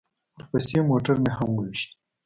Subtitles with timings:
[0.35, 1.89] ورپسې موټر مې هم وويشت.